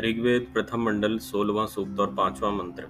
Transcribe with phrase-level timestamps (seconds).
[0.00, 2.86] ऋग्वेद प्रथम मंडल सोलवा सूक्त और पांचवा मंत्र।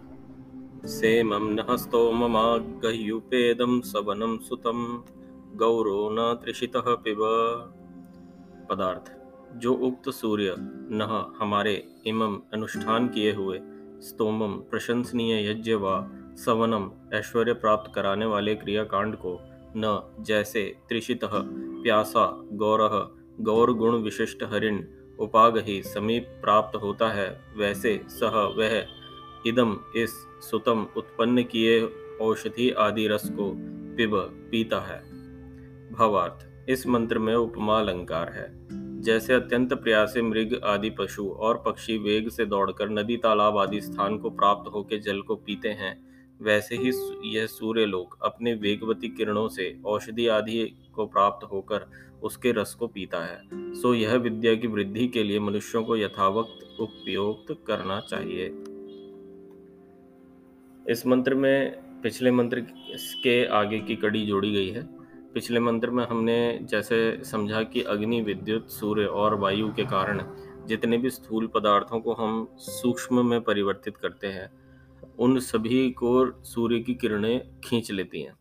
[0.88, 5.04] सेमं नः स्तोममागह्युपेदं सवनं सुतम
[5.54, 7.18] गौरो न त्रिषितः पिब।
[8.70, 9.20] पदार्थ।
[9.56, 10.54] जो उक्त सूर्य
[10.92, 13.60] नह हमारे इमम अनुष्ठान किए हुए
[14.00, 19.40] स्तोमम प्रशंसनीय यज्ञ व सवनम ऐश्वर्य प्राप्त कराने वाले क्रियाकांड को
[19.76, 24.84] न जैसे त्रिषित प्यासा गौरह गौर गुण विशिष्ट हरिण
[25.20, 28.86] उपाग ही समीप प्राप्त होता है, वैसे सह वह
[29.46, 30.10] इदम इस
[30.50, 31.80] सुतम उत्पन्न किए
[32.20, 33.52] औषधि आदि रस को
[33.96, 34.16] पिब
[34.50, 34.98] पीता है।
[35.92, 38.70] भावार्थ, इस मंत्र में उपमा अलंकार है।
[39.00, 44.18] जैसे अत्यंत प्रयासे मृग आदि पशु और पक्षी वेग से दौड़कर नदी तालाब आदि स्थान
[44.18, 46.09] को प्राप्त होकर जल को पीते हैं
[46.42, 46.92] वैसे ही
[47.36, 51.86] यह सूर्य लोग अपने वेगवती किरणों से औषधि आदि को प्राप्त होकर
[52.22, 53.40] उसके रस को पीता है।
[53.74, 58.46] सो यह विद्या की वृद्धि के लिए मनुष्यों को यथावक्त उपयोग करना चाहिए।
[60.92, 62.60] इस मंत्र में, पिछले मंत्र
[63.22, 64.82] के आगे की कड़ी जोड़ी गई है।
[65.34, 70.22] पिछले मंत्र में हमने जैसे समझा कि अग्नि, विद्युत, सूर्य और वायु के कारण
[70.66, 74.50] जितने भी स्थूल पदार्थों को हम सूक्ष्म में परिवर्तित करते हैं
[75.20, 78.34] उन सभी को सूर्य की किरणें खींच लेती हैं।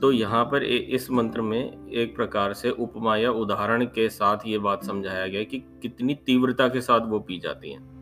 [0.00, 4.58] तो यहाँ पर इस मंत्र में एक प्रकार से उपमा या उदाहरण के साथ ये
[4.58, 7.94] बात समझाया गया कि कितनी तीव्रता के साथ वो पी जाती हैं।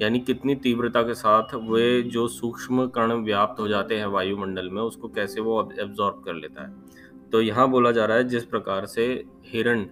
[0.00, 4.82] यानी कितनी तीव्रता के साथ वे जो सूक्ष्म कण व्याप्त हो जाते हैं वायुमंडल में,
[4.82, 8.86] उसको कैसे वो एब्जॉर्ब कर लेता है। तो यहाँ बोला जा रहा है जिस प्रकार
[8.86, 9.04] से
[9.46, 9.86] हिरण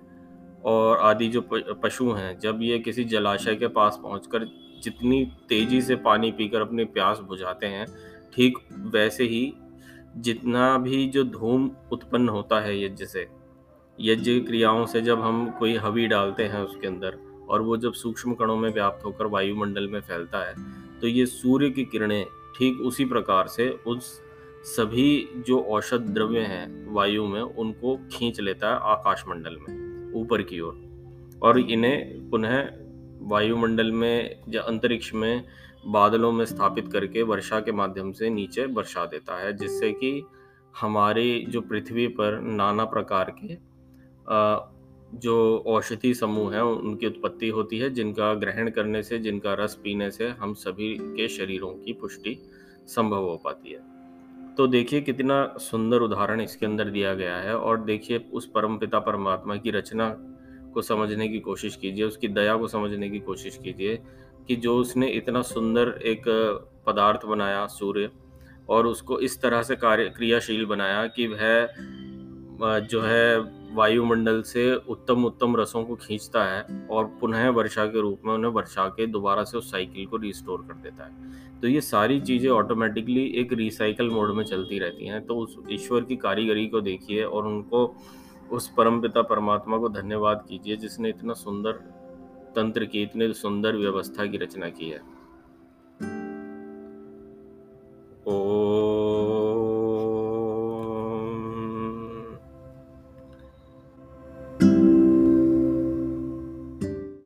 [0.64, 1.40] और आदि जो
[1.84, 4.44] पशु हैं, जब ये किसी जलाशय के पास पहुंचकर
[4.82, 7.86] जितनी तेज़ी से पानी पीकर अपनी प्यास बुझाते हैं
[8.34, 9.52] ठीक वैसे ही
[10.16, 13.28] जितना भी जो धूम उत्पन्न होता है यज्ञ से
[14.00, 18.34] यज्ञ क्रियाओं से जब हम कोई हवी डालते हैं उसके अंदर और वो जब सूक्ष्म
[18.34, 20.54] कणों में व्याप्त होकर वायुमंडल में फैलता है
[21.00, 22.26] तो ये सूर्य की किरणें
[22.58, 24.22] ठीक उसी प्रकार से उस
[24.64, 30.60] सभी जो औषध द्रव्य हैं वायु में उनको खींच लेता है आकाशमंडल में ऊपर की
[30.60, 30.90] ओर।
[31.42, 32.70] और, और इन्हें पुनः
[33.22, 35.44] वायुमंडल में या अंतरिक्ष में
[35.86, 40.22] बादलों में स्थापित करके वर्षा के माध्यम से नीचे बरसा देता है, जिससे कि
[40.74, 43.58] हमारी जो पृथ्वी पर नाना प्रकार के
[45.12, 45.36] जो
[45.66, 50.28] औषधि समूह हैं, उनकी उत्पत्ति होती है, जिनका ग्रहण करने से, जिनका रस पीने से
[50.30, 52.36] हम सभी के शरीरों की पुष्टि
[52.88, 57.80] संभव हो पाती है। तो देखिए कितना सुंदर उदाहरण इसके अंदर दिया गया है, और
[57.80, 60.08] देखिए उस परम पिता परमात्मा की रचना
[60.70, 63.98] को समझने की कोशिश कीजिए, उसकी दया को समझने की कोशिश कीजिए
[64.48, 66.24] कि जो उसने इतना सुंदर एक
[66.86, 68.10] पदार्थ बनाया, सूर्य,
[68.68, 75.24] और उसको इस तरह से कार्य, क्रियाशील बनाया कि वह जो है वायुमंडल से उत्तम
[75.24, 79.44] उत्तम रसों को खींचता है और पुनः वर्षा के रूप में उन्हें वर्षा के दोबारा
[79.44, 84.10] से उस साइकिल को रिस्टोर कर देता है। तो ये सारी चीज़ें ऑटोमेटिकली एक रिसाइकल
[84.10, 87.86] मोड में चलती रहती हैं। तो उस ईश्वर की कारीगरी को देखिए और उनको
[88.52, 91.72] उस परमपिता परमात्मा को धन्यवाद कीजिए जिसने इतना सुंदर
[92.56, 95.19] तंत्र की इतनी सुंदर व्यवस्था की रचना की है।